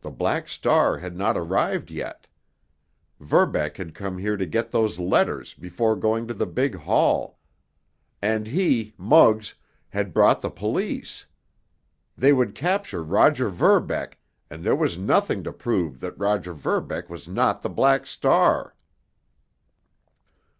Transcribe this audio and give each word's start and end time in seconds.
The 0.00 0.10
Black 0.10 0.48
Star 0.48 0.98
had 0.98 1.16
not 1.16 1.38
arrived 1.38 1.88
yet. 1.92 2.26
Verbeck 3.20 3.76
had 3.76 3.94
come 3.94 4.18
here 4.18 4.36
to 4.36 4.44
get 4.44 4.72
those 4.72 4.98
letters 4.98 5.54
before 5.54 5.94
going 5.94 6.26
to 6.26 6.34
the 6.34 6.48
big 6.48 6.74
hall. 6.74 7.38
And 8.20 8.48
he—Muggs—had 8.48 10.12
brought 10.12 10.40
the 10.40 10.50
police! 10.50 11.26
They 12.18 12.32
would 12.32 12.56
capture 12.56 13.04
Roger 13.04 13.48
Verbeck—and 13.48 14.64
there 14.64 14.74
was 14.74 14.98
nothing 14.98 15.44
to 15.44 15.52
prove 15.52 16.00
that 16.00 16.18
Roger 16.18 16.52
Verbeck 16.52 17.08
was 17.08 17.28
not 17.28 17.62
the 17.62 17.70
Black 17.70 18.04
Star! 18.04 18.74